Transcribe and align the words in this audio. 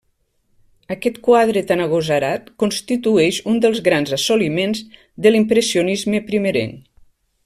Aquest 0.93 1.19
quadre 1.27 1.61
tan 1.71 1.83
agosarat 1.83 2.49
constitueix 2.63 3.41
un 3.53 3.61
dels 3.67 3.83
grans 3.89 4.15
assoliments 4.19 4.83
de 5.27 5.35
l'impressionisme 5.37 6.23
primerenc. 6.31 6.75